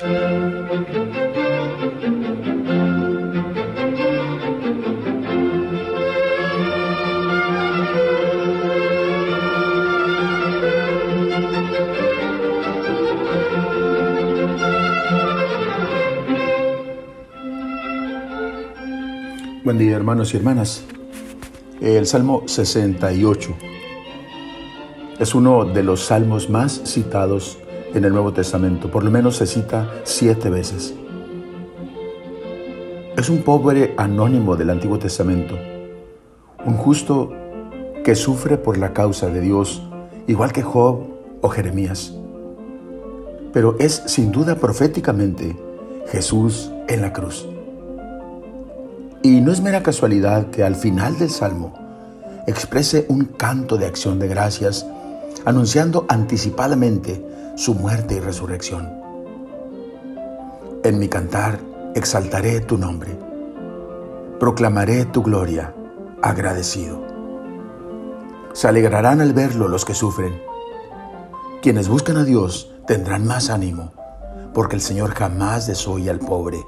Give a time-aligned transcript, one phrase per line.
[0.00, 0.12] Buen
[19.76, 20.82] día hermanos y hermanas.
[21.82, 23.54] El Salmo 68
[25.18, 27.58] es uno de los salmos más citados
[27.94, 28.90] en el Nuevo Testamento.
[28.90, 30.94] Por lo menos se cita siete veces.
[33.16, 35.58] Es un pobre anónimo del Antiguo Testamento.
[36.64, 37.32] Un justo
[38.04, 39.82] que sufre por la causa de Dios,
[40.26, 41.06] igual que Job
[41.40, 42.14] o Jeremías.
[43.52, 45.56] Pero es sin duda proféticamente
[46.08, 47.46] Jesús en la cruz.
[49.22, 51.74] Y no es mera casualidad que al final del Salmo
[52.46, 54.86] exprese un canto de acción de gracias,
[55.44, 57.24] anunciando anticipadamente
[57.56, 58.88] su muerte y resurrección.
[60.82, 61.60] En mi cantar
[61.94, 63.16] exaltaré tu nombre,
[64.38, 65.74] proclamaré tu gloria,
[66.22, 67.00] agradecido.
[68.52, 70.40] Se alegrarán al verlo los que sufren.
[71.62, 73.92] Quienes buscan a Dios tendrán más ánimo,
[74.54, 76.64] porque el Señor jamás desoye al pobre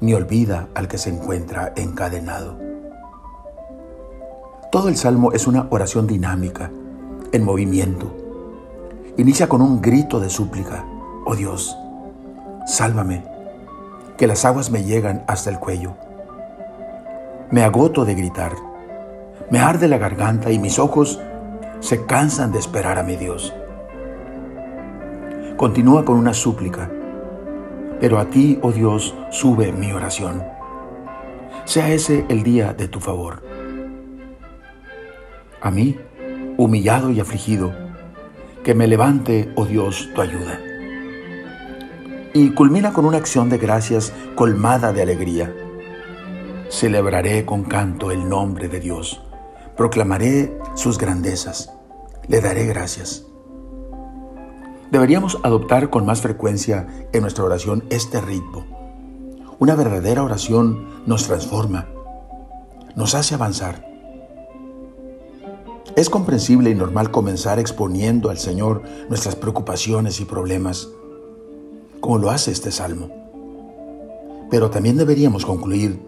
[0.00, 2.58] ni olvida al que se encuentra encadenado.
[4.70, 6.70] Todo el salmo es una oración dinámica,
[7.34, 8.14] en movimiento.
[9.16, 10.84] Inicia con un grito de súplica,
[11.26, 11.76] oh Dios,
[12.64, 13.24] sálvame,
[14.16, 15.96] que las aguas me llegan hasta el cuello.
[17.50, 18.52] Me agoto de gritar,
[19.50, 21.20] me arde la garganta y mis ojos
[21.80, 23.52] se cansan de esperar a mi Dios.
[25.56, 26.88] Continúa con una súplica,
[27.98, 30.44] pero a ti, oh Dios, sube mi oración.
[31.64, 33.42] Sea ese el día de tu favor.
[35.60, 35.98] A mí,
[36.56, 37.72] humillado y afligido,
[38.62, 40.60] que me levante, oh Dios, tu ayuda.
[42.32, 45.54] Y culmina con una acción de gracias colmada de alegría.
[46.68, 49.22] Celebraré con canto el nombre de Dios,
[49.76, 51.72] proclamaré sus grandezas,
[52.26, 53.26] le daré gracias.
[54.90, 58.64] Deberíamos adoptar con más frecuencia en nuestra oración este ritmo.
[59.58, 61.88] Una verdadera oración nos transforma,
[62.96, 63.93] nos hace avanzar.
[65.96, 70.88] Es comprensible y normal comenzar exponiendo al Señor nuestras preocupaciones y problemas,
[72.00, 73.10] como lo hace este salmo.
[74.50, 76.00] Pero también deberíamos concluir,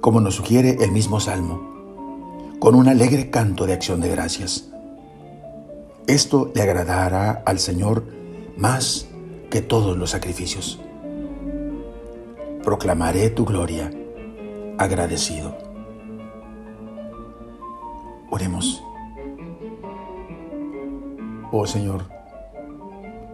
[0.00, 4.70] como nos sugiere el mismo salmo, con un alegre canto de acción de gracias.
[6.08, 8.04] Esto le agradará al Señor
[8.56, 9.06] más
[9.50, 10.80] que todos los sacrificios.
[12.64, 13.92] Proclamaré tu gloria
[14.78, 15.56] agradecido.
[18.30, 18.82] Oremos.
[21.54, 22.04] Oh Señor,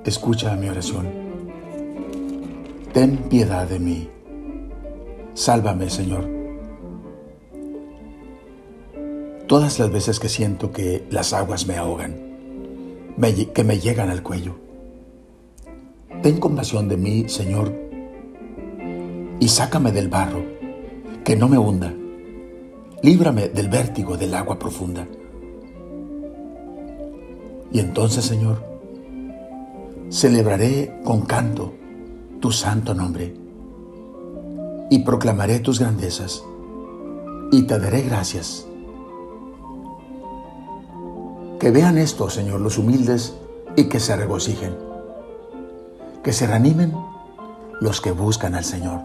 [0.04, 1.06] escucha mi oración.
[2.92, 4.10] Ten piedad de mí.
[5.34, 6.28] Sálvame, Señor.
[9.46, 12.16] Todas las veces que siento que las aguas me ahogan,
[13.54, 14.56] que me llegan al cuello.
[16.20, 17.72] Ten compasión de mí, Señor,
[19.38, 20.42] y sácame del barro,
[21.24, 21.94] que no me hunda.
[23.00, 25.06] Líbrame del vértigo del agua profunda.
[27.70, 28.64] Y entonces, Señor,
[30.10, 31.74] celebraré con canto
[32.40, 33.34] tu santo nombre
[34.90, 36.42] y proclamaré tus grandezas
[37.52, 38.66] y te daré gracias
[41.58, 43.34] que vean esto, Señor, los humildes
[43.76, 44.76] y que se regocijen.
[46.22, 46.92] Que se reanimen
[47.80, 49.00] los que buscan al Señor.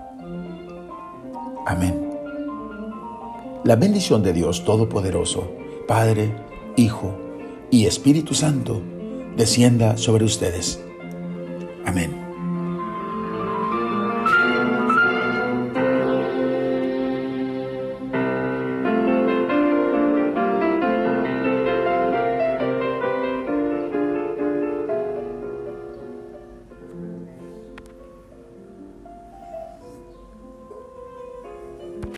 [1.66, 2.12] Amén.
[3.63, 5.50] La bendición de Dios Todopoderoso,
[5.88, 6.35] Padre,
[6.75, 7.22] Hijo
[7.73, 8.84] y Espíritu Santo,
[9.35, 10.79] descienda sobre ustedes.
[11.88, 12.22] Amén.